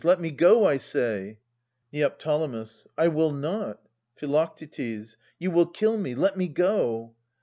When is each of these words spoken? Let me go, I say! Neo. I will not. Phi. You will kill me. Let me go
Let 0.03 0.19
me 0.19 0.31
go, 0.31 0.65
I 0.65 0.79
say! 0.79 1.37
Neo. 1.93 2.09
I 2.97 3.07
will 3.07 3.31
not. 3.31 3.81
Phi. 4.15 5.05
You 5.37 5.51
will 5.51 5.67
kill 5.67 5.99
me. 5.99 6.15
Let 6.15 6.35
me 6.35 6.47
go 6.47 7.13